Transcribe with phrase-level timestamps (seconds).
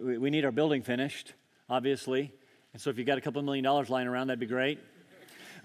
[0.00, 1.34] we, we need our building finished,
[1.68, 2.32] obviously.
[2.72, 4.78] And so if you've got a couple million dollars lying around, that'd be great.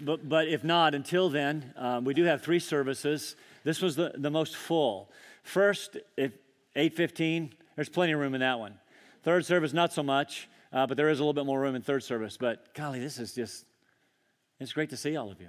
[0.00, 3.36] But, but if not, until then, um, we do have three services.
[3.62, 5.10] This was the, the most full.
[5.42, 6.32] First, at
[6.76, 8.74] 8.15, there's plenty of room in that one.
[9.22, 11.82] Third service, not so much, uh, but there is a little bit more room in
[11.82, 12.36] third service.
[12.36, 13.64] But golly, this is just,
[14.58, 15.48] it's great to see all of you.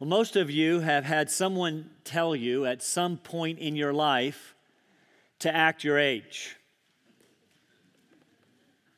[0.00, 4.56] Well, most of you have had someone tell you at some point in your life
[5.42, 6.56] to act your age.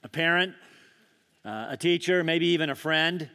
[0.03, 0.55] A parent,
[1.45, 3.31] uh, a teacher, maybe even a friend.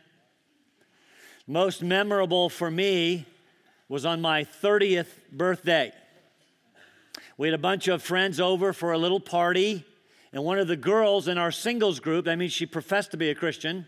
[1.47, 3.25] Most memorable for me
[3.87, 5.91] was on my 30th birthday.
[7.37, 9.83] We had a bunch of friends over for a little party,
[10.31, 13.31] and one of the girls in our singles group, that means she professed to be
[13.31, 13.87] a Christian,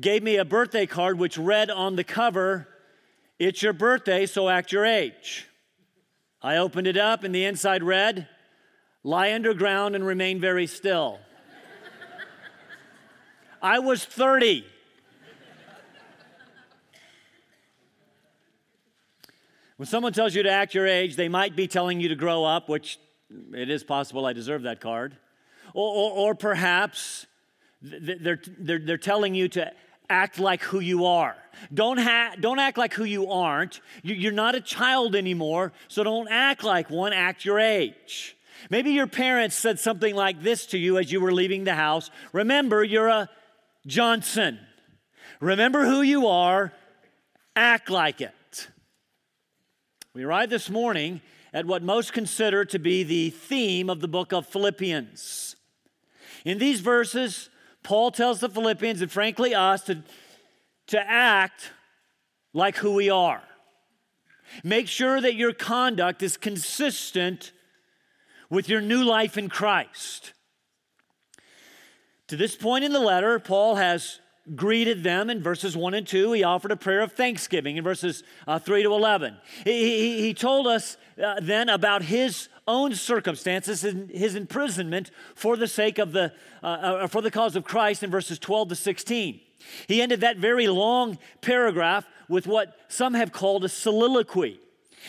[0.00, 2.68] gave me a birthday card which read on the cover,
[3.40, 5.48] It's your birthday, so act your age.
[6.40, 8.28] I opened it up, and the inside read,
[9.08, 11.18] Lie underground and remain very still.
[13.62, 14.66] I was 30.
[19.78, 22.44] When someone tells you to act your age, they might be telling you to grow
[22.44, 22.98] up, which
[23.54, 25.16] it is possible I deserve that card.
[25.72, 27.24] Or, or, or perhaps
[27.80, 29.72] they're, they're, they're telling you to
[30.10, 31.36] act like who you are.
[31.72, 33.80] Don't, ha- don't act like who you aren't.
[34.02, 38.34] You're not a child anymore, so don't act like one, act your age.
[38.70, 42.10] Maybe your parents said something like this to you as you were leaving the house
[42.32, 43.28] Remember, you're a
[43.86, 44.58] Johnson.
[45.40, 46.72] Remember who you are,
[47.54, 48.68] act like it.
[50.14, 51.20] We arrive this morning
[51.52, 55.56] at what most consider to be the theme of the book of Philippians.
[56.44, 57.50] In these verses,
[57.82, 60.02] Paul tells the Philippians and frankly us to,
[60.88, 61.70] to act
[62.52, 63.42] like who we are.
[64.64, 67.52] Make sure that your conduct is consistent
[68.50, 70.32] with your new life in Christ.
[72.28, 74.20] To this point in the letter, Paul has
[74.54, 76.32] greeted them in verses 1 and 2.
[76.32, 79.36] He offered a prayer of thanksgiving in verses uh, 3 to 11.
[79.64, 85.66] He, he, told us uh, then about his own circumstances and his imprisonment for the
[85.66, 86.32] sake of the,
[86.62, 89.40] uh, uh, for the cause of Christ in verses 12 to 16.
[89.86, 94.60] He ended that very long paragraph with what some have called a soliloquy.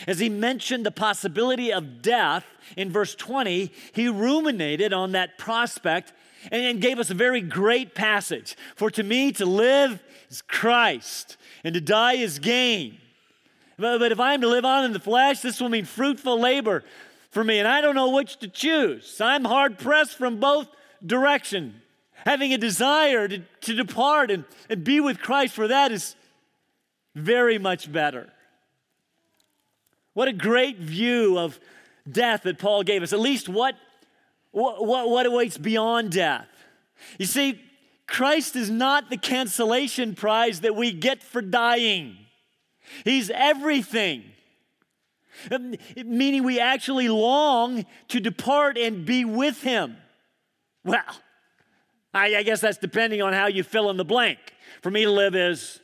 [0.06, 2.44] As he mentioned the possibility of death
[2.76, 6.12] in verse 20, he ruminated on that prospect
[6.50, 8.56] and gave us a very great passage.
[8.76, 12.98] For to me, to live is Christ, and to die is gain.
[13.76, 16.84] But if I am to live on in the flesh, this will mean fruitful labor
[17.30, 19.20] for me, and I don't know which to choose.
[19.20, 20.68] I'm hard pressed from both
[21.04, 21.74] directions.
[22.26, 26.14] Having a desire to, to depart and, and be with Christ, for that is
[27.14, 28.30] very much better.
[30.14, 31.58] What a great view of
[32.10, 33.12] death that Paul gave us.
[33.12, 33.76] At least what
[34.52, 36.48] what, what, awaits beyond death?
[37.18, 37.60] You see,
[38.06, 42.16] Christ is not the cancellation prize that we get for dying.
[43.04, 44.24] He's everything.
[45.50, 49.96] Um, meaning we actually long to depart and be with Him.
[50.84, 51.04] Well,
[52.12, 54.38] I, I, guess that's depending on how you fill in the blank.
[54.82, 55.80] For me to live is,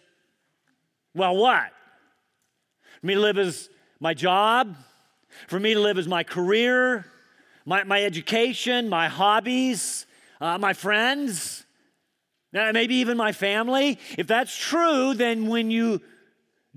[1.15, 1.71] well, what?
[3.01, 3.71] For me to live is
[4.01, 4.77] my job.
[5.49, 7.07] For me to live is my career
[7.67, 10.07] my, my education, my hobbies,
[10.41, 11.67] uh, my friends,
[12.57, 13.99] uh, maybe even my family.
[14.17, 16.01] If that's true, then when you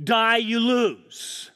[0.04, 1.52] die, you lose.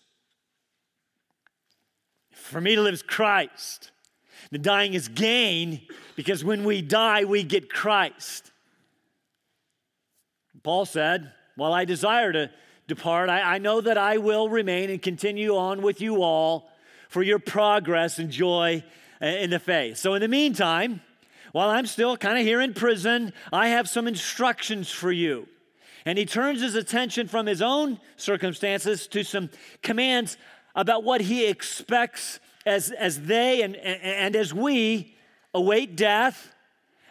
[2.31, 3.91] For me to live is Christ.
[4.51, 5.81] The dying is gain
[6.15, 8.51] because when we die, we get Christ.
[10.61, 12.51] Paul said, While I desire to
[12.87, 16.69] depart, I, I know that I will remain and continue on with you all
[17.09, 18.83] for your progress and joy
[19.21, 19.97] in the faith.
[19.97, 21.01] So, in the meantime,
[21.51, 25.47] while I'm still kind of here in prison, I have some instructions for you.
[26.05, 29.49] And he turns his attention from his own circumstances to some
[29.81, 30.37] commands
[30.75, 35.15] about what he expects as, as they and, and as we
[35.53, 36.51] await death,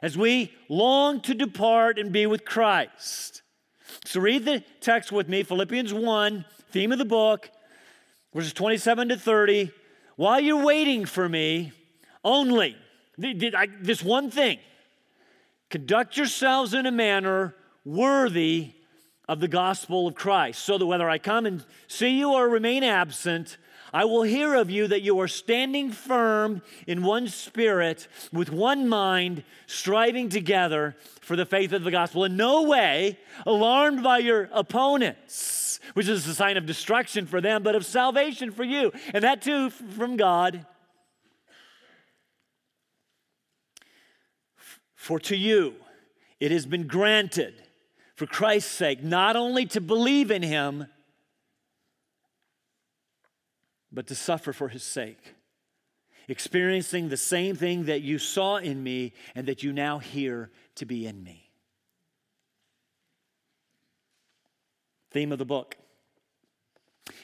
[0.03, 3.42] as we long to depart and be with Christ.
[4.05, 7.51] So read the text with me Philippians 1, theme of the book,
[8.35, 9.71] verses 27 to 30.
[10.17, 11.73] While you're waiting for me,
[12.25, 12.77] only,
[13.17, 14.59] this one thing
[15.71, 17.55] conduct yourselves in a manner
[17.85, 18.73] worthy
[19.29, 22.85] of the gospel of Christ, so that whether I come and see you or remain
[22.85, 23.57] absent,
[23.93, 28.89] I will hear of you that you are standing firm in one spirit, with one
[28.89, 32.25] mind, striving together for the faith of the gospel.
[32.25, 37.63] In no way alarmed by your opponents, which is a sign of destruction for them,
[37.63, 38.93] but of salvation for you.
[39.13, 40.67] And that too from God
[45.03, 45.75] For to you
[46.39, 47.55] it has been granted,
[48.15, 50.87] for Christ's sake, not only to believe in him,
[53.93, 55.35] but to suffer for his sake,
[56.29, 60.87] experiencing the same thing that you saw in me and that you now hear to
[60.87, 61.51] be in me.
[65.11, 65.77] Theme of the book.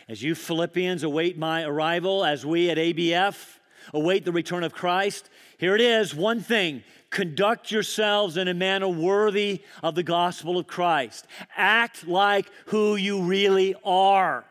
[0.08, 3.58] As you Philippians await my arrival, as we at ABF
[3.94, 8.88] await the return of Christ, here it is one thing conduct yourselves in a manner
[8.88, 11.26] worthy of the gospel of Christ.
[11.56, 14.44] Act like who you really are.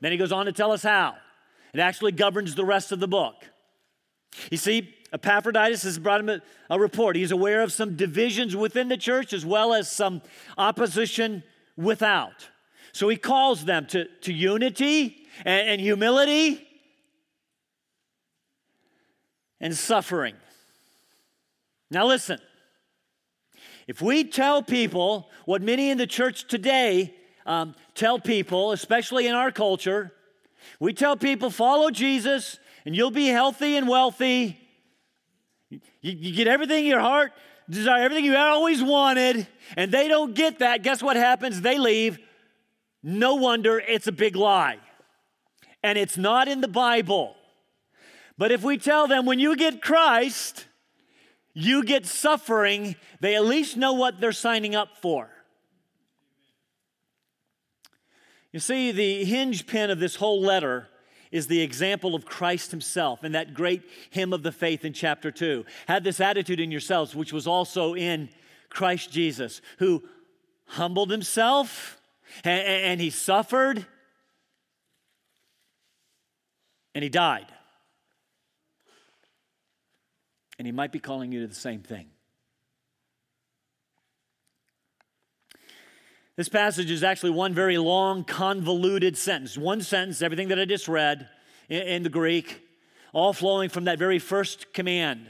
[0.00, 1.16] Then he goes on to tell us how.
[1.74, 3.34] It actually governs the rest of the book.
[4.50, 6.40] You see, Epaphroditus has brought him a,
[6.70, 7.16] a report.
[7.16, 10.22] He's aware of some divisions within the church as well as some
[10.56, 11.42] opposition
[11.76, 12.48] without.
[12.92, 16.66] So he calls them to, to unity and, and humility
[19.60, 20.34] and suffering.
[21.90, 22.38] Now, listen.
[23.86, 27.14] If we tell people what many in the church today
[27.46, 30.12] um, tell people, especially in our culture,
[30.80, 34.58] we tell people, follow Jesus and you'll be healthy and wealthy.
[35.70, 37.32] You, you get everything your heart
[37.68, 39.46] desire, everything you always wanted,
[39.76, 40.82] and they don't get that.
[40.82, 41.60] Guess what happens?
[41.60, 42.18] They leave.
[43.02, 44.78] No wonder it's a big lie.
[45.82, 47.36] And it's not in the Bible.
[48.36, 50.66] But if we tell them when you get Christ,
[51.52, 55.30] you get suffering, they at least know what they're signing up for.
[58.54, 60.86] You see, the hinge pin of this whole letter
[61.32, 65.32] is the example of Christ Himself in that great hymn of the faith in chapter
[65.32, 65.64] 2.
[65.88, 68.28] Had this attitude in yourselves, which was also in
[68.68, 70.04] Christ Jesus, who
[70.66, 72.00] humbled Himself
[72.44, 73.84] and, and He suffered
[76.94, 77.46] and He died.
[80.60, 82.13] And He might be calling you to the same thing.
[86.36, 89.56] This passage is actually one very long, convoluted sentence.
[89.56, 91.28] One sentence, everything that I just read
[91.68, 92.60] in, in the Greek,
[93.12, 95.26] all flowing from that very first command.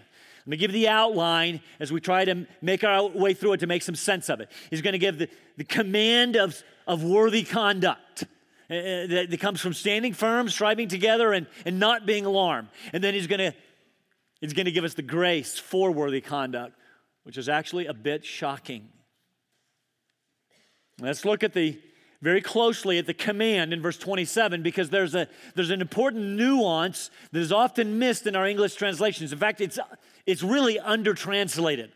[0.47, 3.67] Let me give the outline as we try to make our way through it to
[3.67, 4.51] make some sense of it.
[4.71, 8.27] He's going to give the, the command of, of worthy conduct uh,
[9.09, 12.69] that, that comes from standing firm, striving together, and, and not being alarmed.
[12.95, 13.55] And then he's going to
[14.41, 16.75] he's going to give us the grace for worthy conduct,
[17.25, 18.89] which is actually a bit shocking.
[21.01, 21.79] Let's look at the
[22.23, 27.11] very closely at the command in verse 27 because there's a there's an important nuance
[27.33, 29.33] that is often missed in our English translations.
[29.33, 29.79] In fact, it's
[30.27, 31.91] it's really undertranslated.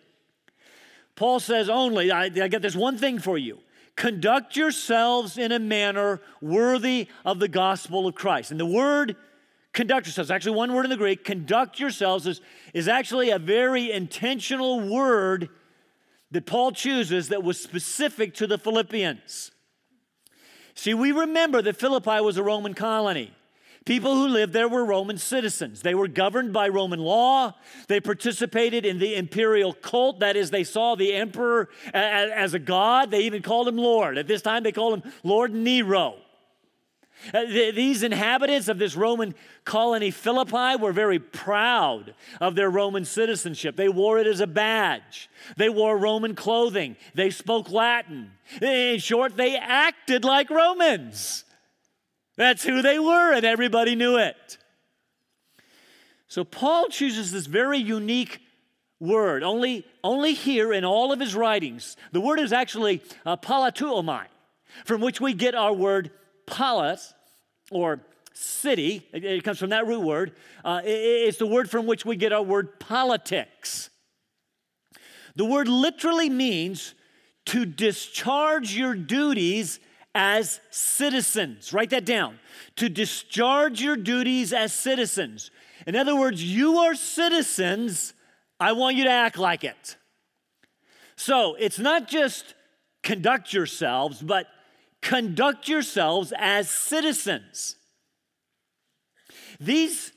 [1.16, 3.58] Paul says only, I, I get this one thing for you.
[3.96, 8.52] Conduct yourselves in a manner worthy of the gospel of Christ.
[8.52, 9.16] And the word
[9.72, 12.40] conduct yourselves, actually one word in the Greek, conduct yourselves is,
[12.72, 15.48] is actually a very intentional word
[16.30, 19.50] that Paul chooses that was specific to the Philippians.
[20.74, 23.32] See, we remember that Philippi was a Roman colony.
[23.84, 25.80] People who lived there were Roman citizens.
[25.80, 27.54] They were governed by Roman law.
[27.88, 30.20] They participated in the imperial cult.
[30.20, 33.10] That is, they saw the emperor as a god.
[33.10, 34.18] They even called him Lord.
[34.18, 36.16] At this time, they called him Lord Nero.
[37.34, 39.34] Uh, these inhabitants of this Roman
[39.64, 43.76] colony, Philippi, were very proud of their Roman citizenship.
[43.76, 45.28] They wore it as a badge.
[45.56, 46.96] They wore Roman clothing.
[47.14, 48.32] They spoke Latin.
[48.62, 51.44] In short, they acted like Romans.
[52.36, 54.58] That's who they were, and everybody knew it.
[56.28, 58.40] So Paul chooses this very unique
[59.00, 61.96] word, only, only here in all of his writings.
[62.12, 64.26] The word is actually uh, politeuomai,
[64.84, 66.10] from which we get our word
[66.46, 67.14] polis
[67.70, 68.00] or
[68.32, 70.32] city, it comes from that root word.
[70.64, 73.90] Uh, it's the word from which we get our word politics.
[75.34, 76.94] The word literally means
[77.46, 79.80] to discharge your duties
[80.14, 81.72] as citizens.
[81.72, 82.38] Write that down.
[82.76, 85.50] To discharge your duties as citizens.
[85.86, 88.14] In other words, you are citizens.
[88.58, 89.96] I want you to act like it.
[91.16, 92.54] So it's not just
[93.02, 94.46] conduct yourselves, but
[95.02, 97.76] conduct yourselves as citizens.
[99.60, 100.12] These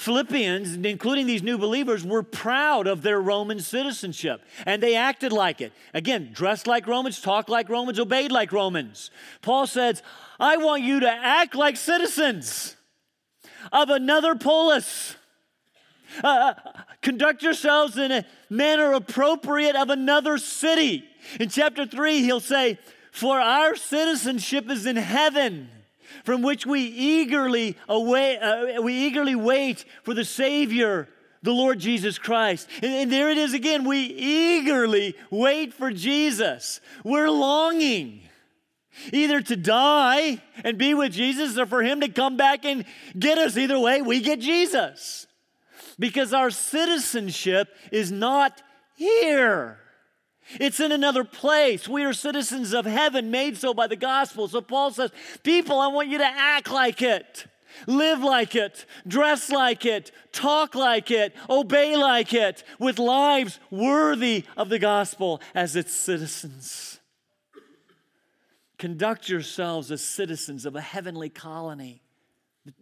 [0.00, 5.60] Philippians, including these new believers, were proud of their Roman citizenship and they acted like
[5.60, 5.72] it.
[5.92, 9.10] Again, dressed like Romans, talked like Romans, obeyed like Romans.
[9.42, 10.02] Paul says,
[10.38, 12.76] I want you to act like citizens
[13.72, 15.16] of another polis.
[16.24, 16.54] Uh,
[17.02, 21.04] conduct yourselves in a manner appropriate of another city.
[21.38, 22.78] In chapter 3, he'll say,
[23.12, 25.68] for our citizenship is in heaven,
[26.24, 28.00] from which we eagerly uh,
[28.82, 31.08] we eagerly wait for the Savior,
[31.42, 32.68] the Lord Jesus Christ.
[32.82, 33.84] And, and, there it is again.
[33.84, 36.80] We eagerly wait for Jesus.
[37.04, 38.22] We're longing
[39.12, 42.84] either to die and be with Jesus or for Him to come back and
[43.18, 43.56] get us.
[43.56, 45.26] Either way, we get Jesus.
[45.98, 48.62] Because our citizenship is not
[48.96, 49.78] here.
[50.58, 51.88] It's in another place.
[51.88, 54.48] We are citizens of heaven, made so by the gospel.
[54.48, 55.10] So Paul says,
[55.42, 57.46] People, I want you to act like it.
[57.86, 64.44] Live like it, dress like it, talk like it, obey like it, with lives worthy
[64.56, 66.98] of the gospel as its citizens.
[68.76, 72.02] Conduct yourselves as citizens of a heavenly colony,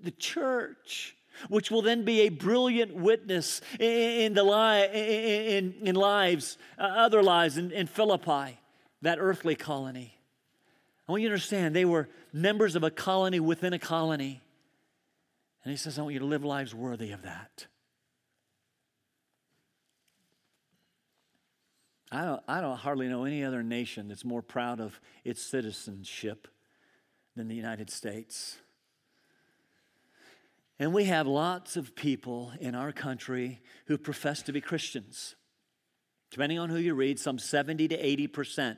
[0.02, 1.16] the church,
[1.48, 7.22] which will then be a brilliant witness in, the li- in, in lives, uh, other
[7.22, 8.58] lives in, in Philippi,
[9.02, 10.14] that earthly colony.
[11.08, 14.40] I want you to understand, they were members of a colony within a colony.
[15.64, 17.66] And he says, I want you to live lives worthy of that.
[22.10, 26.48] I don't, I don't hardly know any other nation that's more proud of its citizenship
[27.36, 28.56] than the United States.
[30.78, 35.34] And we have lots of people in our country who profess to be Christians.
[36.30, 38.76] Depending on who you read, some 70 to 80%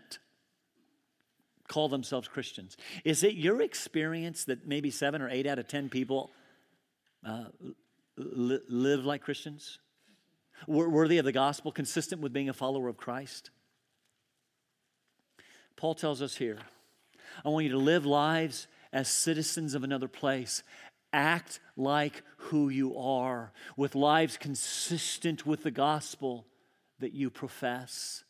[1.68, 2.76] call themselves Christians.
[3.04, 6.30] Is it your experience that maybe seven or eight out of 10 people
[7.24, 7.44] uh,
[8.16, 9.78] li- live like Christians?
[10.66, 13.50] Worthy of the gospel, consistent with being a follower of Christ?
[15.76, 16.58] Paul tells us here
[17.44, 20.62] I want you to live lives as citizens of another place.
[21.12, 26.46] Act like who you are, with lives consistent with the gospel
[27.00, 28.24] that you profess.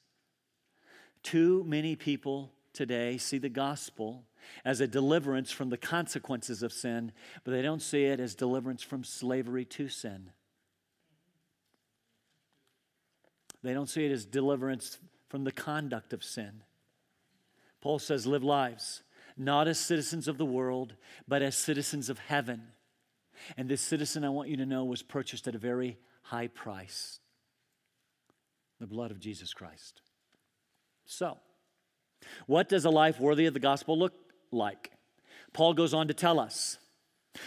[1.22, 4.25] Too many people today see the gospel
[4.64, 7.12] as a deliverance from the consequences of sin,
[7.44, 10.30] but they don't see it as deliverance from slavery to sin.
[13.62, 16.62] They don't see it as deliverance from the conduct of sin.
[17.80, 19.02] Paul says, Live lives,
[19.40, 20.94] not as citizens of the world,
[21.26, 22.62] but as citizens of heaven.
[23.56, 27.18] And this citizen, I want you to know, was purchased at a very high price
[28.80, 30.00] the blood of Jesus Christ.
[31.04, 31.37] So,
[32.47, 34.14] what does a life worthy of the gospel look
[34.50, 34.90] like?
[35.52, 36.78] Paul goes on to tell us.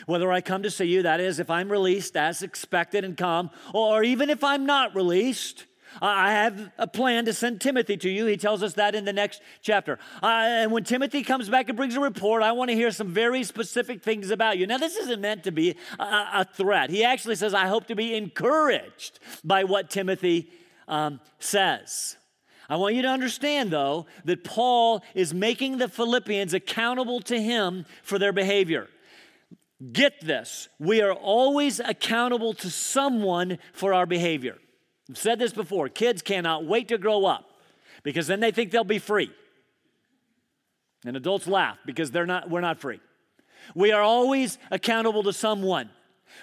[0.05, 3.49] Whether I come to see you, that is, if I'm released as expected and come,
[3.73, 5.65] or even if I'm not released,
[6.01, 8.25] I have a plan to send Timothy to you.
[8.25, 9.99] He tells us that in the next chapter.
[10.21, 13.43] And when Timothy comes back and brings a report, I want to hear some very
[13.43, 14.67] specific things about you.
[14.67, 16.89] Now, this isn't meant to be a, a threat.
[16.89, 20.49] He actually says, I hope to be encouraged by what Timothy
[20.87, 22.17] um, says.
[22.69, 27.85] I want you to understand, though, that Paul is making the Philippians accountable to him
[28.03, 28.87] for their behavior.
[29.91, 34.57] Get this, we are always accountable to someone for our behavior.
[35.09, 37.49] I've said this before kids cannot wait to grow up
[38.03, 39.31] because then they think they'll be free.
[41.05, 42.99] And adults laugh because they're not, we're not free.
[43.75, 45.89] We are always accountable to someone.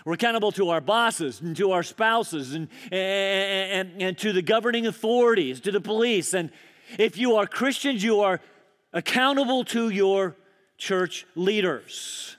[0.04, 4.42] We're accountable to our bosses and to our spouses and, and, and, and to the
[4.42, 6.34] governing authorities, to the police.
[6.34, 6.50] And
[6.98, 8.40] if you are Christians, you are
[8.92, 10.36] accountable to your
[10.78, 12.36] church leaders.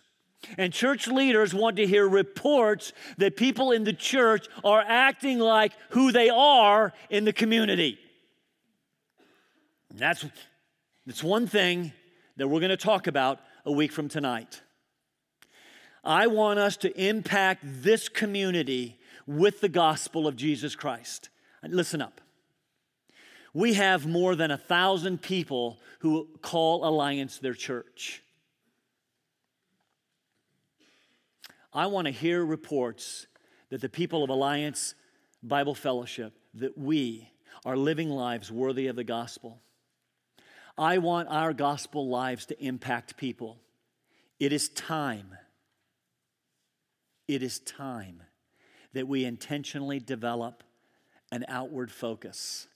[0.57, 5.73] And church leaders want to hear reports that people in the church are acting like
[5.89, 7.99] who they are in the community.
[9.93, 10.25] That's,
[11.05, 11.93] that's one thing
[12.37, 14.61] that we're going to talk about a week from tonight.
[16.03, 21.29] I want us to impact this community with the gospel of Jesus Christ.
[21.63, 22.21] Listen up.
[23.53, 28.23] We have more than a thousand people who call Alliance their church.
[31.73, 33.27] I want to hear reports
[33.69, 34.93] that the people of Alliance
[35.41, 37.29] Bible Fellowship, that we
[37.65, 39.61] are living lives worthy of the gospel.
[40.77, 43.57] I want our gospel lives to impact people.
[44.39, 45.37] It is time.
[47.27, 48.23] It is time
[48.93, 50.63] that we intentionally develop
[51.31, 52.67] an outward focus.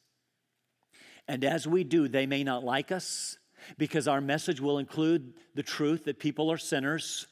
[1.28, 3.38] And as we do, they may not like us
[3.78, 7.28] because our message will include the truth that people are sinners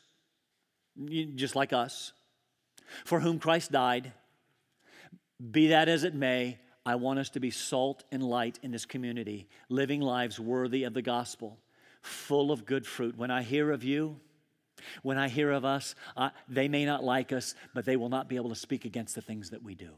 [1.35, 2.13] just like us,
[3.05, 4.13] for whom Christ died.
[5.51, 8.85] Be that as it may, I want us to be salt and light in this
[8.85, 11.59] community, living lives worthy of the gospel,
[12.01, 13.17] full of good fruit.
[13.17, 14.19] When I hear of you,
[15.01, 18.27] when I hear of us, uh, they may not like us, but they will not
[18.27, 19.91] be able to speak against the things that we do.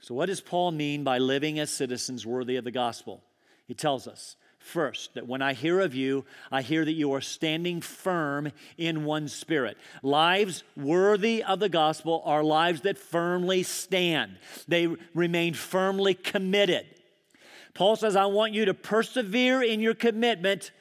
[0.00, 3.24] So, what does Paul mean by living as citizens worthy of the gospel?
[3.66, 4.36] He tells us
[4.66, 9.04] First, that when I hear of you, I hear that you are standing firm in
[9.04, 9.78] one spirit.
[10.02, 16.84] Lives worthy of the gospel are lives that firmly stand, they remain firmly committed.
[17.74, 20.72] Paul says, I want you to persevere in your commitment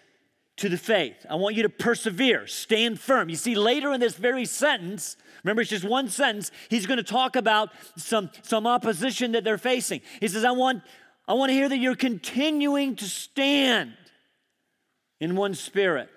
[0.58, 1.24] to the faith.
[1.30, 3.30] I want you to persevere, stand firm.
[3.30, 7.04] You see, later in this very sentence, remember it's just one sentence, he's going to
[7.04, 10.02] talk about some, some opposition that they're facing.
[10.20, 10.82] He says, I want,
[11.28, 13.94] I want to hear that you're continuing to stand
[15.20, 16.10] in one spirit.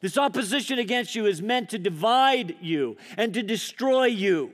[0.00, 4.52] This opposition against you is meant to divide you and to destroy you.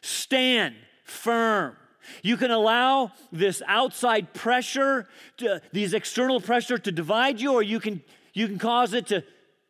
[0.00, 1.76] Stand firm.
[2.22, 7.78] You can allow this outside pressure, to, these external pressure to divide you, or you
[7.78, 8.02] can,
[8.32, 9.22] you can cause it to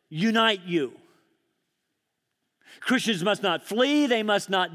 [0.09, 0.93] unite you.
[2.85, 4.69] Christians must not flee, they must not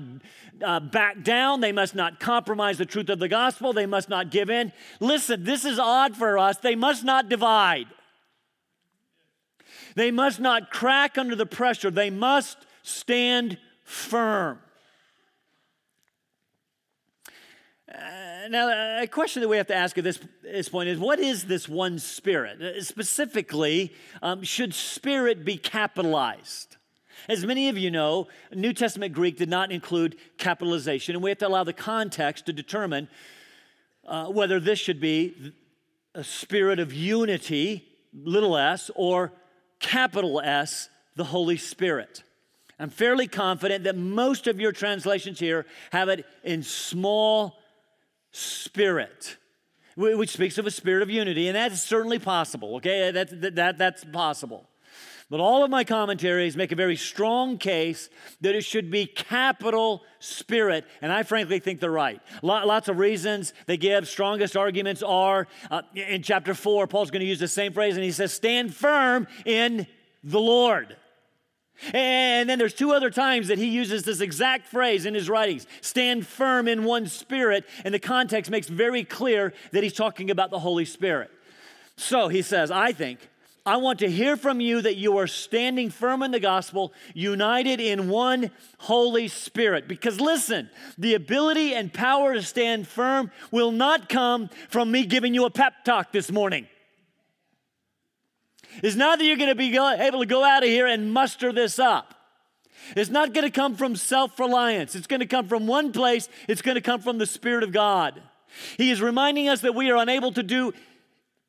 [0.62, 4.30] uh, back down, they must not compromise the truth of the gospel, they must not
[4.30, 4.72] give in.
[4.98, 6.56] Listen, this is odd for us.
[6.56, 7.86] They must not divide,
[9.94, 14.60] they must not crack under the pressure, they must stand firm.
[17.92, 21.18] Uh, now, a question that we have to ask at this, this point is what
[21.18, 22.60] is this one spirit?
[22.60, 26.77] Uh, specifically, um, should spirit be capitalized?
[27.28, 31.38] As many of you know, New Testament Greek did not include capitalization, and we have
[31.38, 33.08] to allow the context to determine
[34.06, 35.52] uh, whether this should be
[36.14, 39.32] a spirit of unity, little s, or
[39.80, 42.22] capital S, the Holy Spirit.
[42.78, 47.58] I'm fairly confident that most of your translations here have it in small
[48.30, 49.36] spirit,
[49.96, 53.10] which speaks of a spirit of unity, and that's certainly possible, okay?
[53.10, 54.67] That, that, that, that's possible.
[55.30, 58.08] But all of my commentaries make a very strong case
[58.40, 62.20] that it should be capital spirit, and I frankly think they're right.
[62.42, 64.08] Lots of reasons they give.
[64.08, 68.04] Strongest arguments are uh, in chapter 4, Paul's going to use the same phrase, and
[68.04, 69.86] he says, Stand firm in
[70.24, 70.96] the Lord.
[71.92, 75.66] And then there's two other times that he uses this exact phrase in his writings
[75.80, 77.66] stand firm in one spirit.
[77.84, 81.30] And the context makes very clear that he's talking about the Holy Spirit.
[81.96, 83.20] So he says, I think,
[83.68, 87.80] I want to hear from you that you are standing firm in the gospel, united
[87.80, 89.86] in one Holy Spirit.
[89.86, 95.34] Because listen, the ability and power to stand firm will not come from me giving
[95.34, 96.66] you a pep talk this morning
[98.82, 101.52] It's not that you're going to be able to go out of here and muster
[101.52, 102.14] this up.
[102.96, 104.94] It's not going to come from self reliance.
[104.94, 107.72] It's going to come from one place, it's going to come from the Spirit of
[107.72, 108.22] God.
[108.78, 110.72] He is reminding us that we are unable to do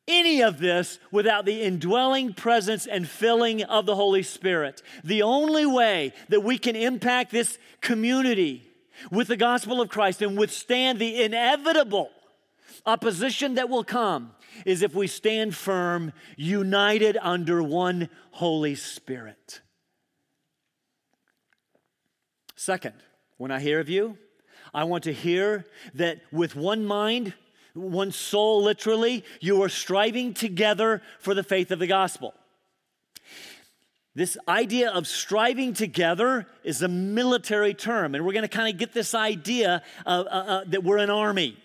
[0.10, 4.82] any of this without the indwelling presence and filling of the Holy Spirit.
[5.04, 8.68] The only way that we can impact this community
[9.12, 12.10] with the gospel of Christ and withstand the inevitable
[12.86, 14.32] opposition that will come
[14.66, 19.62] is if we stand firm, united under one Holy Spirit.
[22.56, 22.96] Second,
[23.38, 24.18] when I hear of you,
[24.74, 27.34] I want to hear that with one mind,
[27.80, 32.34] one soul, literally, you are striving together for the faith of the gospel.
[34.16, 38.80] This idea of striving together is a military term, and we're going to kind of
[38.80, 41.58] get this idea uh, uh, that we're an army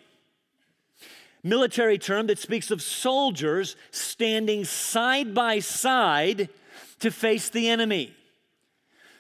[1.45, 6.49] military term that speaks of soldiers standing side by side
[6.99, 8.13] to face the enemy.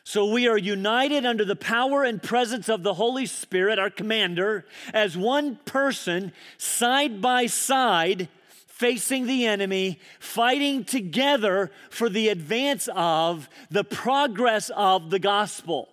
[0.04, 4.66] So we are united under the power and presence of the Holy Spirit, our commander,
[4.92, 8.28] as one person, side by side,
[8.66, 15.88] facing the enemy, fighting together for the advance of the progress of the gospel.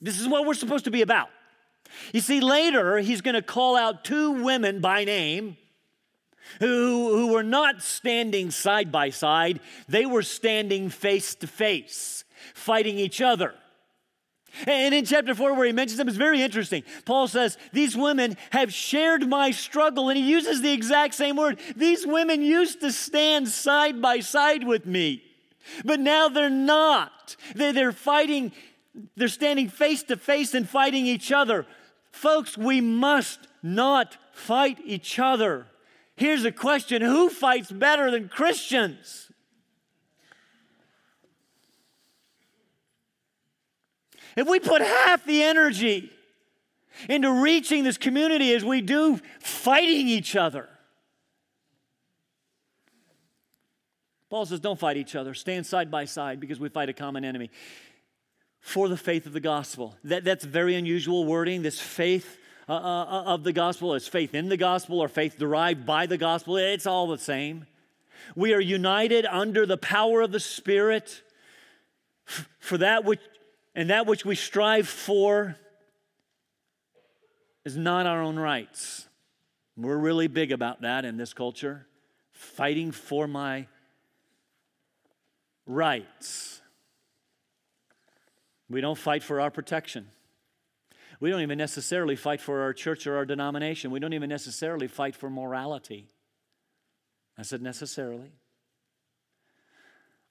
[0.00, 1.28] This is what we're supposed to be about.
[2.12, 5.56] You see, later he's going to call out two women by name
[6.60, 12.24] who, who were not standing side by side, they were standing face to face,
[12.54, 13.54] fighting each other.
[14.66, 16.82] And in chapter 4, where he mentions them, it's very interesting.
[17.04, 20.08] Paul says, These women have shared my struggle.
[20.08, 21.60] And he uses the exact same word.
[21.76, 25.22] These women used to stand side by side with me,
[25.84, 27.36] but now they're not.
[27.54, 28.52] They're fighting,
[29.16, 31.66] they're standing face to face and fighting each other.
[32.10, 35.66] Folks, we must not fight each other.
[36.16, 39.27] Here's a question Who fights better than Christians?
[44.38, 46.12] If we put half the energy
[47.08, 50.68] into reaching this community as we do fighting each other,
[54.30, 55.34] Paul says, don't fight each other.
[55.34, 57.50] Stand side by side because we fight a common enemy
[58.60, 59.96] for the faith of the gospel.
[60.04, 64.48] That, that's very unusual wording, this faith uh, uh, of the gospel Is faith in
[64.50, 66.58] the gospel or faith derived by the gospel.
[66.58, 67.66] It's all the same.
[68.36, 71.22] We are united under the power of the Spirit
[72.60, 73.20] for that which,
[73.78, 75.54] and that which we strive for
[77.64, 79.06] is not our own rights.
[79.76, 81.86] We're really big about that in this culture,
[82.32, 83.68] fighting for my
[85.64, 86.60] rights.
[88.68, 90.08] We don't fight for our protection.
[91.20, 93.92] We don't even necessarily fight for our church or our denomination.
[93.92, 96.08] We don't even necessarily fight for morality.
[97.38, 98.32] I said necessarily.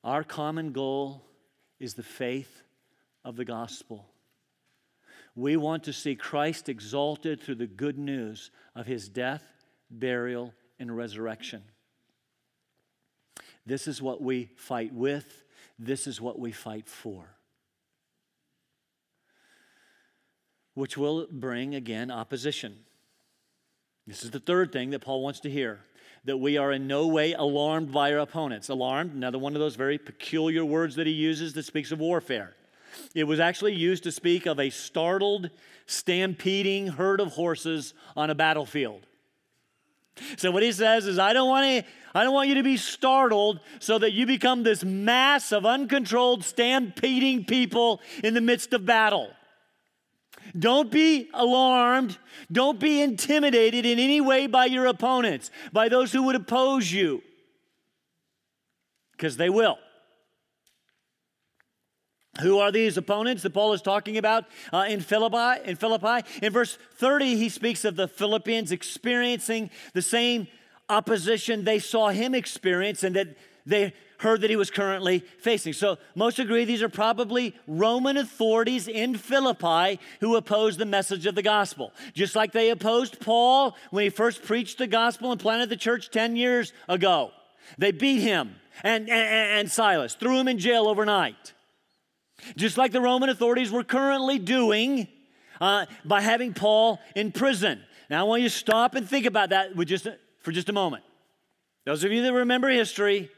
[0.03, 1.23] Our common goal
[1.79, 2.63] is the faith
[3.23, 4.06] of the gospel.
[5.36, 9.43] We want to see Christ exalted through the good news of his death,
[9.89, 11.63] burial, and resurrection.
[13.65, 15.43] This is what we fight with,
[15.77, 17.38] this is what we fight for.
[20.77, 22.77] which will bring again opposition.
[24.06, 25.80] This is the third thing that Paul wants to hear
[26.25, 28.69] that we are in no way alarmed by our opponents.
[28.69, 32.53] Alarmed, another one of those very peculiar words that he uses that speaks of warfare.
[33.15, 35.49] It was actually used to speak of a startled,
[35.86, 39.05] stampeding herd of horses on a battlefield.
[40.38, 42.77] So what he says is, I don't want to, I don't want you to be
[42.77, 48.86] startled so that you become this mass of uncontrolled, stampeding people in the midst of
[48.86, 49.31] battle.
[50.57, 52.17] Don't be alarmed.
[52.51, 57.21] Don't be intimidated in any way by your opponents, by those who would oppose you,
[59.12, 59.77] because they will.
[62.41, 65.62] Who are these opponents that Paul is talking about uh, in Philippi?
[65.69, 70.47] In Philippi, in verse 30, he speaks of the Philippians experiencing the same
[70.89, 75.73] opposition they saw him experience, and that they heard that he was currently facing.
[75.73, 81.36] So most agree these are probably Roman authorities in Philippi who opposed the message of
[81.36, 81.93] the gospel.
[82.13, 86.10] Just like they opposed Paul when he first preached the gospel and planted the church
[86.10, 87.32] 10 years ago.
[87.78, 91.54] They beat him and, and, and Silas, threw him in jail overnight.
[92.56, 95.08] Just like the Roman authorities were currently doing
[95.60, 97.82] uh, by having Paul in prison.
[98.10, 100.08] Now, I want you to stop and think about that with just,
[100.41, 101.04] for just a moment.
[101.86, 103.30] Those of you that remember history,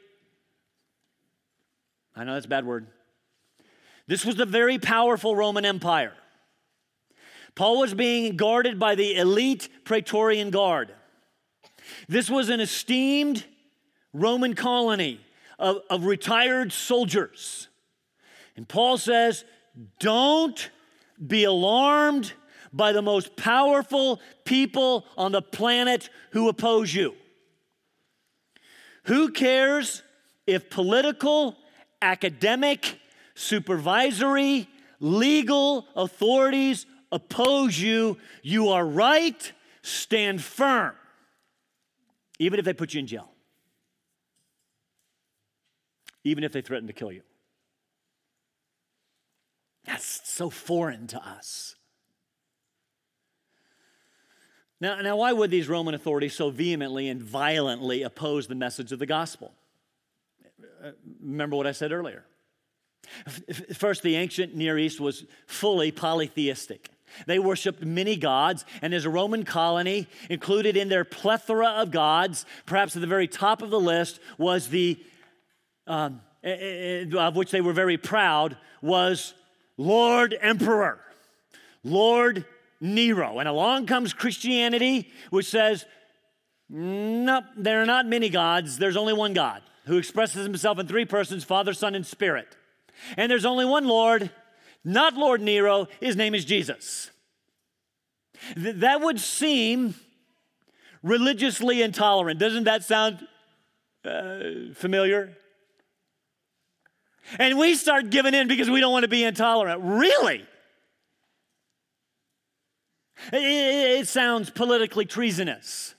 [2.15, 2.87] I know that's a bad word.
[4.07, 6.13] This was the very powerful Roman Empire.
[7.55, 10.93] Paul was being guarded by the elite Praetorian Guard.
[12.07, 13.45] This was an esteemed
[14.13, 15.21] Roman colony
[15.57, 17.68] of, of retired soldiers.
[18.59, 19.45] And Paul says,
[20.01, 20.69] Don't
[21.25, 22.33] be alarmed
[22.73, 27.15] by the most powerful people on the planet who oppose you.
[29.03, 30.03] Who cares
[30.45, 31.55] if political
[32.01, 32.99] academic,
[33.33, 34.67] supervisory,
[34.99, 40.95] legal authorities oppose you, you are right, stand firm,
[42.39, 43.31] even if they put you in jail,
[46.25, 47.21] even if they threaten to kill you.
[49.89, 51.75] That's so foreign to us.
[54.79, 58.99] Now, now, why would these Roman authorities so vehemently and violently oppose the message of
[58.99, 59.51] the gospel?
[60.81, 62.23] Uh, remember what I said earlier.
[63.75, 66.89] First, the ancient Near East was fully polytheistic.
[67.25, 72.45] They worshiped many gods, and as a Roman colony, included in their plethora of gods,
[72.67, 75.03] perhaps at the very top of the list was the,
[75.87, 79.33] um, eh, eh, eh, of which they were very proud, was
[79.79, 80.99] Lord Emperor,
[81.85, 82.45] Lord
[82.81, 83.39] Nero.
[83.39, 85.85] And along comes Christianity, which says,
[86.67, 91.05] nope, there are not many gods, there's only one God who expresses himself in three
[91.05, 92.57] persons Father, Son, and Spirit.
[93.15, 94.29] And there's only one Lord,
[94.83, 95.87] not Lord Nero.
[96.01, 97.09] His name is Jesus.
[98.55, 99.95] Th- that would seem
[101.01, 102.37] religiously intolerant.
[102.37, 103.25] Doesn't that sound
[104.03, 105.37] uh, familiar?
[107.37, 109.81] And we start giving in because we don't want to be intolerant.
[109.83, 110.45] Really?
[113.31, 115.93] It, sounds politically treasonous.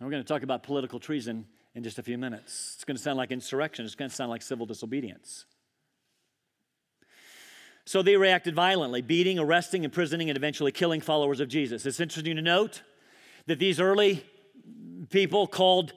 [0.00, 2.72] We're going to talk about political treason in just a few minutes.
[2.74, 5.44] It's going to sound like insurrection, it's going to sound like civil disobedience.
[7.84, 11.84] So they reacted violently, beating, arresting, imprisoning, and eventually killing followers of Jesus.
[11.84, 12.82] It's interesting to note
[13.46, 14.24] that these early
[15.10, 15.92] people called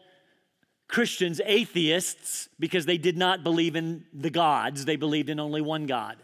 [0.87, 5.85] Christians atheists because they did not believe in the gods, they believed in only one
[5.85, 6.17] God.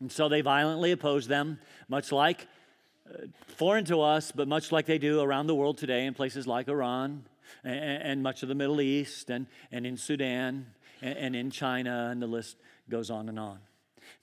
[0.00, 2.46] And so they violently opposed them, much like
[3.08, 6.46] uh, foreign to us, but much like they do around the world today in places
[6.46, 7.24] like Iran
[7.62, 10.66] and, much of the Middle East and, and in Sudan
[11.00, 12.56] and in China, and the list
[12.88, 13.58] goes on and on.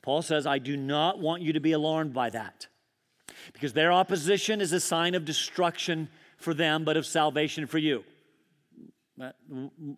[0.01, 2.67] Paul says, I do not want you to be alarmed by that
[3.53, 8.03] because their opposition is a sign of destruction for them, but of salvation for you.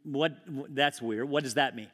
[0.04, 0.38] What,
[0.70, 1.30] that's weird.
[1.30, 1.90] What does that mean?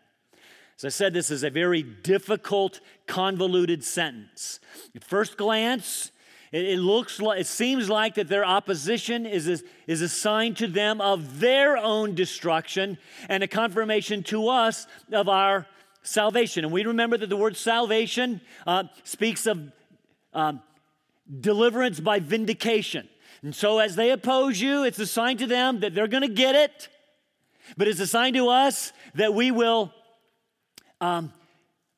[0.77, 4.62] As I said, this is a very difficult, convoluted sentence.
[4.95, 6.12] At first glance,
[6.51, 10.53] it, it looks like, it seems like that their opposition is a, is a sign
[10.55, 15.67] to them of their own destruction and a confirmation to us of our
[16.01, 16.63] salvation.
[16.63, 19.71] And we remember that the word salvation uh, speaks of
[20.34, 20.62] um,
[21.41, 23.08] deliverance by vindication.
[23.41, 26.34] And so, as they oppose you, it's a sign to them that they're going to
[26.34, 26.89] get it,
[27.77, 29.93] but it's a sign to us that we will
[31.01, 31.32] um,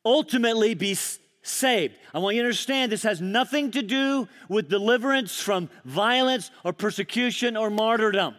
[0.05, 0.95] ultimately be
[1.43, 1.95] saved.
[2.13, 6.73] I want you to understand this has nothing to do with deliverance from violence or
[6.73, 8.35] persecution or martyrdom.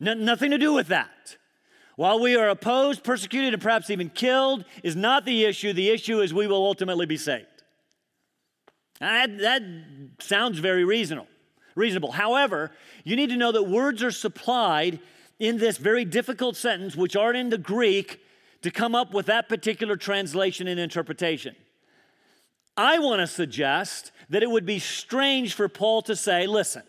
[0.00, 1.36] No, nothing to do with that.
[1.96, 5.72] While we are opposed, persecuted, and perhaps even killed, is not the issue.
[5.72, 7.46] The issue is we will ultimately be saved.
[9.00, 9.62] That, that
[10.20, 11.28] sounds very reasonable.
[11.74, 12.12] Reasonable.
[12.12, 12.70] However,
[13.04, 15.00] you need to know that words are supplied
[15.42, 18.20] in this very difficult sentence, which aren't in the Greek,
[18.62, 21.56] to come up with that particular translation and interpretation.
[22.76, 26.84] I want to suggest that it would be strange for Paul to say, listen,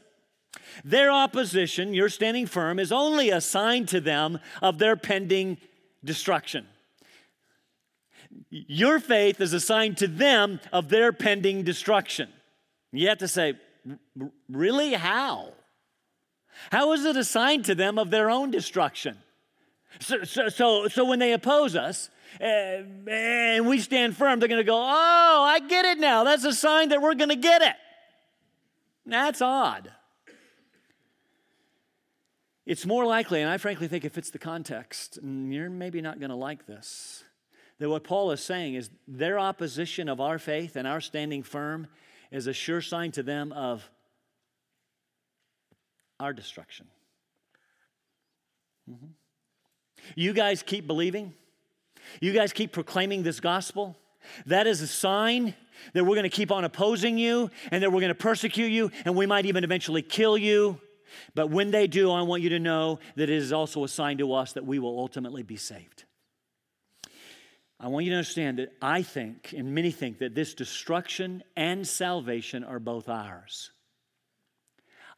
[0.86, 5.58] their opposition, you're standing firm, is only a sign to them of their pending
[6.06, 6.68] destruction.
[8.52, 12.30] Your faith is a sign to them of their pending destruction.
[12.92, 13.56] You have to say,
[14.48, 14.94] really?
[14.94, 15.54] How?
[16.72, 19.18] How is it a sign to them of their own destruction?
[20.00, 22.10] So, so, so, so when they oppose us
[22.42, 26.24] uh, and we stand firm, they're going to go, Oh, I get it now.
[26.24, 27.76] That's a sign that we're going to get it.
[29.06, 29.92] That's odd.
[32.66, 36.20] It's more likely, and I frankly think it fits the context, and you're maybe not
[36.20, 37.24] going to like this,
[37.80, 41.88] that what Paul is saying is their opposition of our faith and our standing firm
[42.32, 43.89] is a sure sign to them of
[46.19, 46.88] our destruction.
[48.89, 49.08] Mm-hmm.
[50.15, 51.34] You guys keep believing,
[52.19, 53.97] you guys keep proclaiming this gospel.
[54.45, 55.54] That is a sign
[55.93, 58.91] that we're going to keep on opposing you and that we're going to persecute you
[59.06, 60.80] and we might even eventually kill you.
[61.36, 64.17] But when they do, I want you to know that it is also a sign
[64.17, 66.06] to us that we will ultimately be saved.
[67.80, 71.86] I want you to understand that I think, and many think, that this destruction and
[71.86, 73.71] salvation are both ours.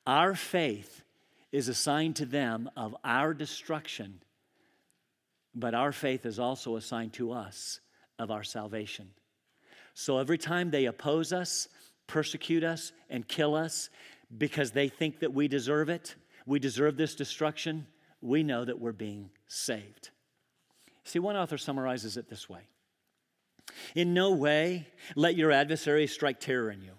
[0.06, 1.04] Our faith
[1.52, 4.22] is a sign to them of our destruction
[5.56, 7.80] but our faith is also a sign to us
[8.20, 9.10] of our salvation.
[9.94, 11.70] So every time they oppose us,
[12.08, 13.90] persecute us, and kill us
[14.38, 16.16] because they think that we deserve it,
[16.46, 17.88] we deserve this destruction,
[18.22, 20.10] we know that we're being saved.
[21.06, 22.62] See, one author summarizes it this way
[23.96, 26.92] In no way let your adversaries strike terror in you.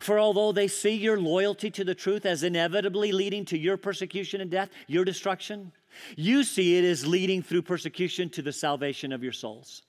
[0.00, 4.40] For although they see your loyalty to the truth as inevitably leading to your persecution
[4.40, 5.72] and death, your destruction,
[6.16, 9.82] you see it as leading through persecution to the salvation of your souls.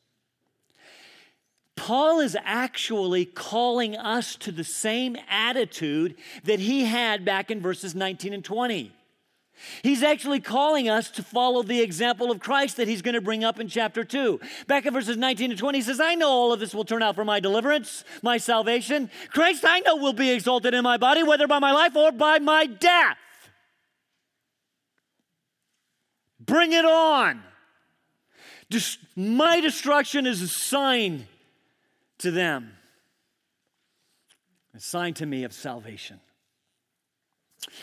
[1.75, 7.95] Paul is actually calling us to the same attitude that he had back in verses
[7.95, 8.91] 19 and 20.
[9.81, 13.43] He's actually calling us to follow the example of Christ that he's going to bring
[13.43, 14.39] up in chapter 2.
[14.67, 17.03] Back in verses 19 and 20, he says, I know all of this will turn
[17.03, 19.09] out for my deliverance, my salvation.
[19.29, 22.39] Christ, I know, will be exalted in my body, whether by my life or by
[22.39, 23.17] my death.
[26.39, 27.41] Bring it on.
[29.15, 31.27] my destruction is a sign
[32.17, 32.73] to them,
[34.75, 36.19] a sign to me of salvation.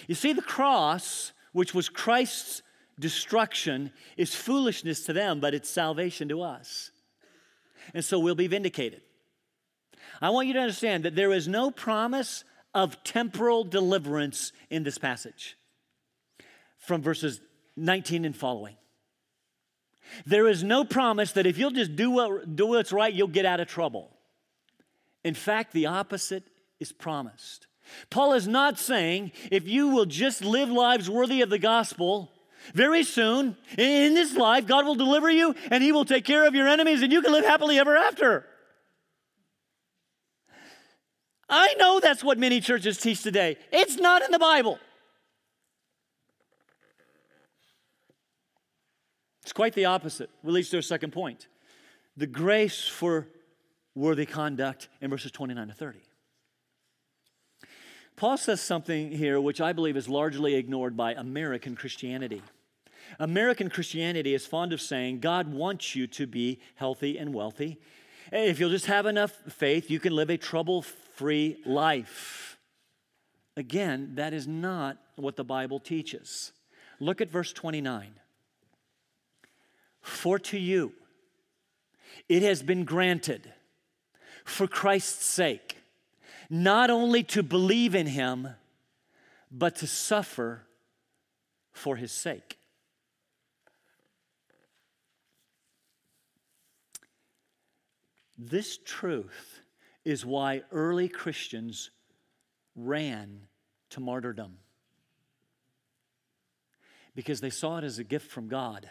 [0.06, 2.62] You see, the cross, which was Christ's
[2.98, 6.90] destruction, is foolishness to them, but it's salvation to us.
[7.94, 9.02] And so we'll be vindicated.
[10.20, 14.98] I want you to understand that there is no promise of temporal deliverance in this
[14.98, 15.56] passage
[16.78, 17.40] from verses
[17.76, 18.76] 19 and following.
[20.26, 23.46] There is no promise that if you'll just do, what, do what's right, you'll get
[23.46, 24.10] out of trouble.
[25.24, 26.44] In fact, the opposite
[26.78, 27.66] is promised.
[28.10, 32.30] Paul is not saying if you will just live lives worthy of the gospel,
[32.74, 36.54] very soon in this life, God will deliver you and He will take care of
[36.54, 38.46] your enemies and you can live happily ever after.
[41.48, 43.56] I know that's what many churches teach today.
[43.72, 44.78] It's not in the Bible.
[49.42, 50.30] It's quite the opposite.
[50.42, 51.48] Which leads to a second point
[52.16, 53.26] the grace for
[53.96, 55.98] worthy conduct in verses 29 to 30.
[58.20, 62.42] Paul says something here which I believe is largely ignored by American Christianity.
[63.18, 67.80] American Christianity is fond of saying God wants you to be healthy and wealthy,
[68.30, 72.58] If you'll just have enough faith, you can live a trouble free life.
[73.56, 76.52] Again, that is not what the Bible teaches.
[76.98, 78.12] Look at verse 29.
[80.02, 80.92] For to you
[82.28, 83.50] it has been granted
[84.44, 85.79] for Christ's sake
[86.50, 88.48] not only to believe in him,
[89.52, 90.66] but to suffer
[91.72, 92.58] for his sake.
[98.36, 99.60] This truth
[100.04, 101.90] is why early Christians
[102.74, 103.46] ran
[103.90, 104.58] to martyrdom
[107.14, 108.88] because they saw it as a gift from God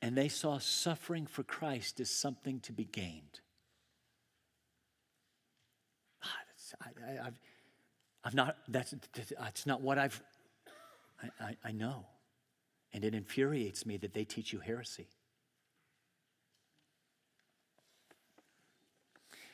[0.00, 3.40] and they saw suffering for Christ as something to be gained.
[6.80, 7.38] I, have
[8.24, 8.94] I've not, that's,
[9.38, 10.20] that's not what I've,
[11.22, 12.06] I, I, I know.
[12.92, 15.06] And it infuriates me that they teach you heresy.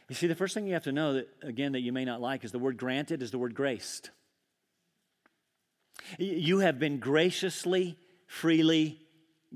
[0.09, 2.21] You see, the first thing you have to know that, again, that you may not
[2.21, 4.11] like is the word granted is the word graced.
[6.19, 7.97] You have been graciously,
[8.27, 9.01] freely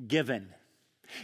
[0.07, 0.55] given.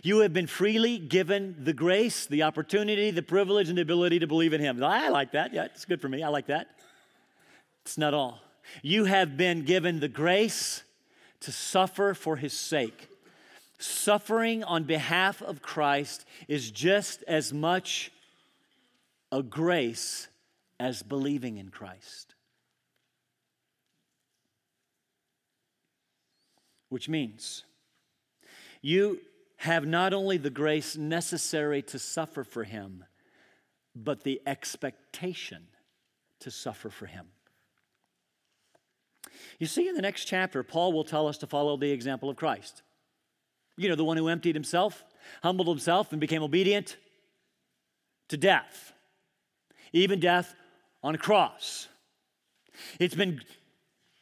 [0.02, 4.26] You have been freely given the grace, the opportunity, the privilege, and the ability to
[4.26, 4.82] believe in Him.
[4.82, 5.52] I like that.
[5.52, 6.22] Yeah, it's good for me.
[6.22, 6.68] I like that.
[7.84, 8.40] It's not all.
[8.82, 10.82] You have been given the grace
[11.40, 13.08] to suffer for His sake.
[13.78, 18.12] Suffering on behalf of Christ is just as much
[19.32, 20.28] a grace
[20.78, 22.34] as believing in Christ.
[26.90, 27.64] Which means
[28.82, 29.20] you
[29.62, 33.04] have not only the grace necessary to suffer for him,
[33.94, 35.68] but the expectation
[36.40, 37.26] to suffer for him.
[39.60, 42.34] You see, in the next chapter, Paul will tell us to follow the example of
[42.34, 42.82] Christ.
[43.76, 45.04] You know, the one who emptied himself,
[45.44, 46.96] humbled himself, and became obedient
[48.30, 48.92] to death,
[49.92, 50.56] even death
[51.04, 51.86] on a cross.
[52.98, 53.40] It's been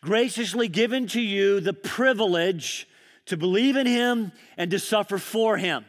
[0.02, 2.86] graciously given to you the privilege
[3.30, 5.84] to believe in Him and to suffer for Him.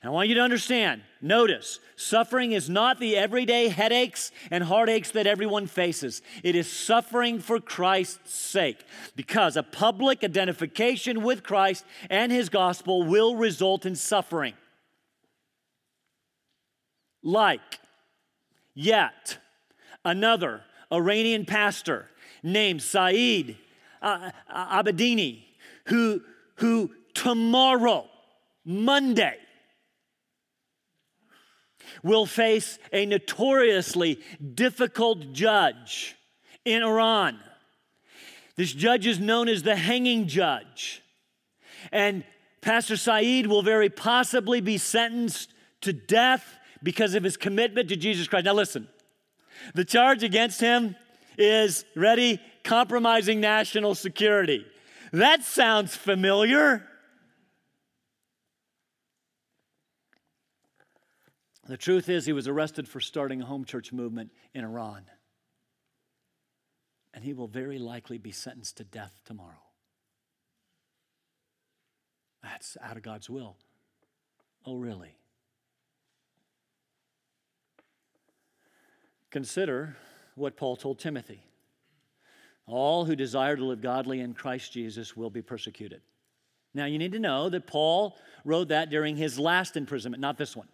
[0.00, 5.10] And I want you to understand, notice, suffering is not the everyday headaches and heartaches
[5.12, 6.22] that everyone faces.
[6.44, 8.84] It is suffering for Christ's sake,
[9.16, 14.54] because a public identification with Christ and His gospel will result in suffering.
[17.22, 17.80] Like,
[18.74, 19.38] yet,
[20.04, 22.08] another Iranian pastor
[22.44, 23.56] named Saeed
[24.00, 25.47] uh, Abedini
[25.88, 26.22] who,
[26.56, 28.06] who tomorrow,
[28.64, 29.36] Monday,
[32.02, 34.20] will face a notoriously
[34.54, 36.14] difficult judge
[36.64, 37.38] in Iran.
[38.56, 41.02] This judge is known as the hanging judge.
[41.92, 42.24] And
[42.60, 46.44] Pastor Saeed will very possibly be sentenced to death
[46.82, 48.44] because of his commitment to Jesus Christ.
[48.44, 48.88] Now, listen,
[49.74, 50.96] the charge against him
[51.38, 54.66] is ready, compromising national security.
[55.12, 56.86] That sounds familiar.
[61.66, 65.04] The truth is, he was arrested for starting a home church movement in Iran.
[67.12, 69.62] And he will very likely be sentenced to death tomorrow.
[72.42, 73.56] That's out of God's will.
[74.64, 75.16] Oh, really?
[79.30, 79.96] Consider
[80.36, 81.47] what Paul told Timothy.
[82.68, 86.02] All who desire to live godly in Christ Jesus will be persecuted.
[86.74, 90.54] Now, you need to know that Paul wrote that during his last imprisonment, not this
[90.54, 90.68] one.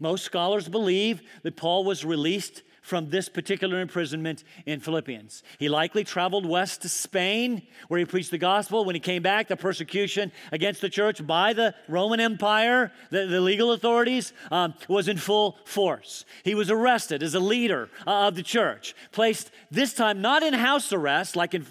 [0.00, 5.42] Most scholars believe that Paul was released from this particular imprisonment in Philippians.
[5.58, 8.84] He likely traveled west to Spain, where he preached the gospel.
[8.84, 13.40] When he came back, the persecution against the church by the Roman Empire, the, the
[13.40, 16.24] legal authorities, um, was in full force.
[16.44, 20.54] He was arrested as a leader uh, of the church, placed this time not in
[20.54, 21.66] house arrest like in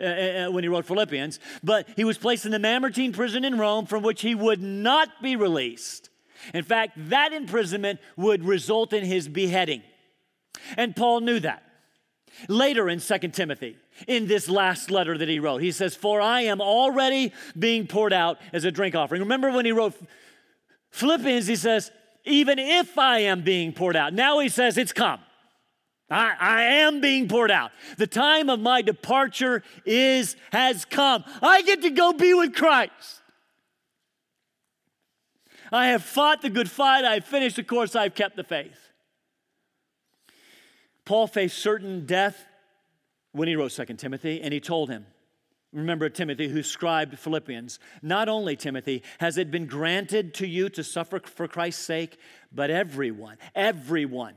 [0.00, 3.44] uh, uh, uh, when he wrote Philippians, but he was placed in the Mamertine prison
[3.44, 6.10] in Rome from which he would not be released.
[6.52, 9.84] In fact, that imprisonment would result in his beheading.
[10.76, 11.62] And Paul knew that.
[12.48, 13.76] Later in 2 Timothy,
[14.08, 18.12] in this last letter that he wrote, he says, For I am already being poured
[18.12, 19.22] out as a drink offering.
[19.22, 19.94] Remember when he wrote
[20.90, 21.90] Philippians, he says,
[22.24, 24.12] Even if I am being poured out.
[24.12, 25.20] Now he says, It's come.
[26.10, 27.72] I, I am being poured out.
[27.96, 31.24] The time of my departure is has come.
[31.40, 33.22] I get to go be with Christ.
[35.72, 37.04] I have fought the good fight.
[37.04, 37.96] I have finished the course.
[37.96, 38.83] I've kept the faith.
[41.04, 42.44] Paul faced certain death
[43.32, 45.06] when he wrote 2 Timothy, and he told him,
[45.72, 47.80] Remember Timothy, who scribed Philippians.
[48.00, 52.16] Not only, Timothy, has it been granted to you to suffer for Christ's sake,
[52.52, 54.34] but everyone, everyone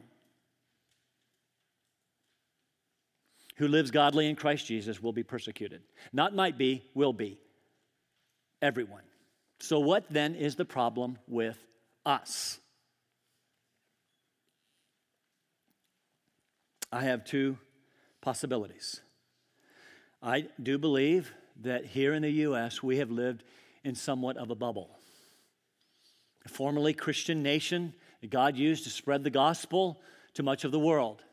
[3.57, 5.82] who lives godly in Christ Jesus will be persecuted.
[6.11, 7.38] Not might be, will be.
[8.59, 9.03] Everyone.
[9.59, 11.57] So, what then is the problem with
[12.03, 12.59] us?
[16.92, 17.58] I have two
[18.22, 19.02] possibilities.
[20.22, 21.32] I do believe
[21.62, 23.44] that here in the U.S., we have lived
[23.84, 24.90] in somewhat of a bubble.
[26.46, 30.02] A formerly Christian nation that God used to spread the gospel
[30.34, 31.24] to much of the world.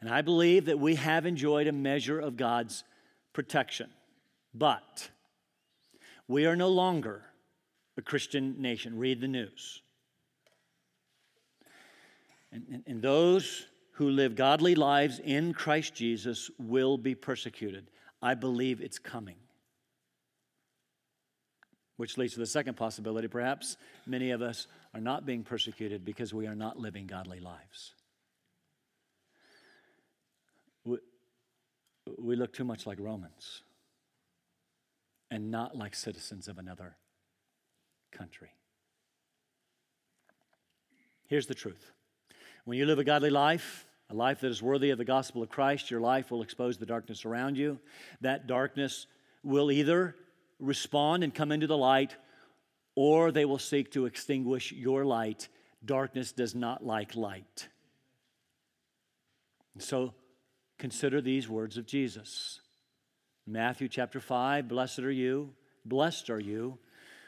[0.00, 2.84] And I believe that we have enjoyed a measure of God's
[3.32, 3.90] protection.
[4.54, 5.10] But
[6.26, 7.24] we are no longer
[7.96, 8.98] a Christian nation.
[8.98, 9.82] Read the news.
[12.52, 13.66] And, and, and, those
[13.98, 17.90] who live godly lives in Christ Jesus will be persecuted.
[18.22, 19.34] I believe it's coming.
[21.96, 23.26] Which leads to the second possibility.
[23.26, 23.76] Perhaps
[24.06, 27.94] many of us are not being persecuted because we are not living godly lives.
[30.84, 30.98] We,
[32.18, 33.62] we look too much like Romans
[35.28, 36.94] and not like citizens of another
[38.12, 38.50] country.
[41.26, 41.90] Here's the truth
[42.64, 45.50] when you live a godly life, a life that is worthy of the gospel of
[45.50, 47.78] Christ, your life will expose the darkness around you.
[48.22, 49.06] That darkness
[49.42, 50.16] will either
[50.58, 52.16] respond and come into the light,
[52.94, 55.48] or they will seek to extinguish your light.
[55.84, 57.68] Darkness does not like light.
[59.78, 60.14] So
[60.78, 62.60] consider these words of Jesus.
[63.46, 65.50] Matthew chapter 5 Blessed are you,
[65.84, 66.78] blessed are you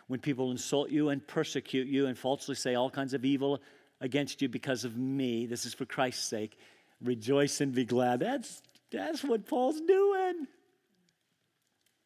[0.08, 3.60] when people insult you and persecute you and falsely say all kinds of evil
[4.00, 5.46] against you because of me.
[5.46, 6.58] This is for Christ's sake.
[7.02, 8.20] Rejoice and be glad.
[8.20, 10.46] That's, that's what Paul's doing.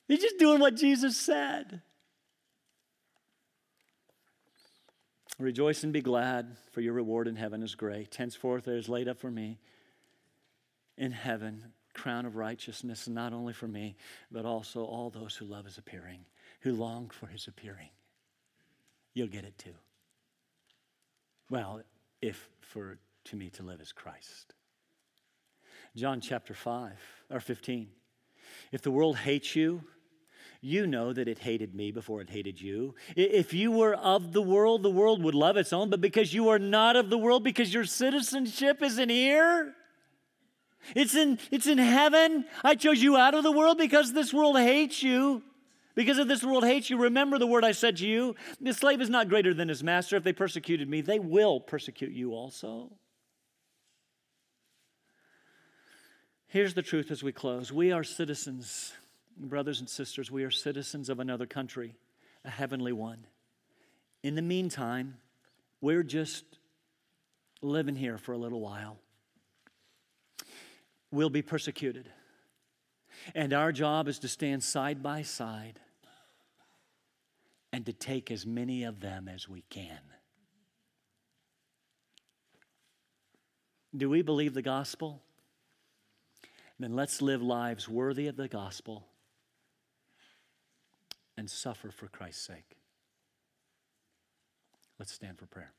[0.09, 1.83] He's just doing what Jesus said.
[5.39, 8.15] Rejoice and be glad, for your reward in heaven is great.
[8.15, 9.59] Henceforth there is laid up for me
[10.97, 13.97] in heaven crown of righteousness, not only for me,
[14.31, 16.25] but also all those who love his appearing,
[16.61, 17.89] who long for his appearing.
[19.15, 19.75] You'll get it too.
[21.51, 21.83] Well,
[22.21, 24.55] if for to me to live is Christ.
[25.97, 26.93] John chapter 5
[27.31, 27.89] or 15.
[28.73, 29.83] If the world hates you,
[30.61, 32.95] you know that it hated me before it hated you.
[33.17, 36.49] If you were of the world, the world would love its own, but because you
[36.49, 39.75] are not of the world, because your citizenship isn't here,
[40.95, 42.45] it's in, it's in heaven.
[42.63, 45.43] I chose you out of the world because this world hates you.
[45.95, 49.01] Because if this world hates you, remember the word I said to you the slave
[49.01, 50.17] is not greater than his master.
[50.17, 52.91] If they persecuted me, they will persecute you also.
[56.49, 58.93] Here's the truth as we close we are citizens,
[59.37, 61.95] brothers and sisters, we are citizens of another country,
[62.45, 63.27] a heavenly one.
[64.23, 65.19] In the meantime,
[65.81, 66.45] we're just
[67.61, 68.99] living here for a little while.
[71.11, 72.09] We'll be persecuted.
[73.35, 75.79] And our job is to stand side by side
[77.75, 79.99] and to take as many of them as we can.
[83.97, 85.25] Do we believe the gospel?
[86.79, 89.09] Then let's live lives worthy of the gospel
[91.37, 92.77] and suffer for Christ's sake.
[95.01, 95.73] Let's stand for prayer.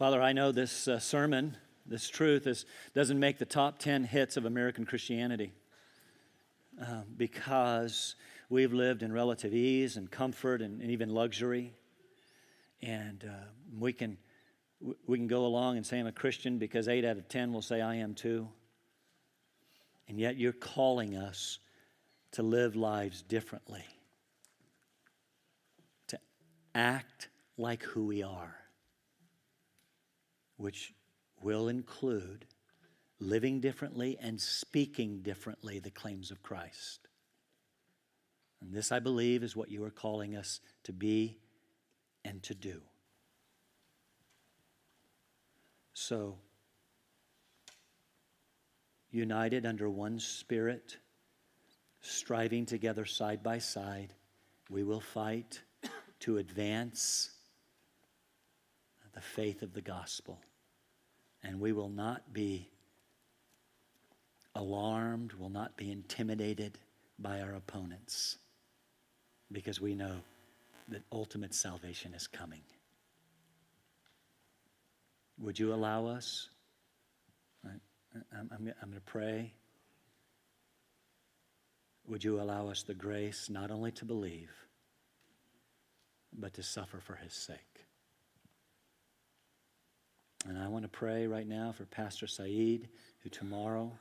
[0.00, 4.38] Father, I know this uh, sermon, this truth, is, doesn't make the top 10 hits
[4.38, 5.52] of American Christianity
[6.80, 8.14] uh, because
[8.48, 11.74] we've lived in relative ease and comfort and, and even luxury.
[12.80, 13.44] And uh,
[13.78, 14.16] we, can,
[15.06, 17.60] we can go along and say I'm a Christian because 8 out of 10 will
[17.60, 18.48] say I am too.
[20.08, 21.58] And yet you're calling us
[22.32, 23.84] to live lives differently,
[26.06, 26.18] to
[26.74, 27.28] act
[27.58, 28.59] like who we are
[30.60, 30.92] which
[31.40, 32.44] will include
[33.18, 37.08] living differently and speaking differently the claims of Christ.
[38.60, 41.38] And this, I believe, is what you are calling us to be
[42.26, 42.82] and to do.
[45.94, 46.36] So,
[49.10, 50.98] united under one spirit,
[52.02, 54.12] striving together side by side,
[54.68, 55.62] we will fight
[56.20, 57.30] to advance
[59.14, 60.38] the faith of the gospel
[61.42, 62.68] and we will not be
[64.54, 66.78] alarmed, will not be intimidated
[67.18, 68.36] by our opponents
[69.52, 70.16] because we know
[70.88, 72.62] that ultimate salvation is coming.
[75.38, 76.48] Would you allow us?
[77.64, 77.80] I'm,
[78.32, 79.52] I'm, I'm going to pray.
[82.06, 84.50] Would you allow us the grace not only to believe,
[86.32, 87.86] but to suffer for his sake?
[90.48, 92.88] And I want to pray right now for Pastor Saeed,
[93.22, 93.92] who tomorrow,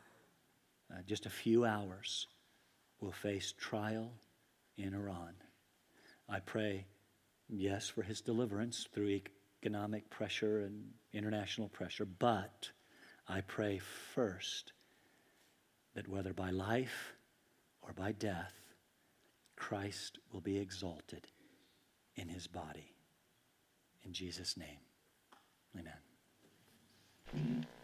[0.92, 2.28] uh, just a few hours,
[3.02, 4.12] will face trial
[4.78, 5.34] in Iran.
[6.30, 6.86] I pray,
[7.50, 9.20] yes, for his deliverance through
[9.62, 12.70] economic pressure and international pressure, but
[13.28, 14.74] I pray first
[15.94, 17.14] that whether by life
[17.82, 18.54] or by death,
[19.56, 21.28] Christ will be exalted
[22.16, 22.94] in his body.
[24.04, 24.80] In Jesus' name,
[25.78, 26.09] amen.
[27.36, 27.79] Mm-hmm.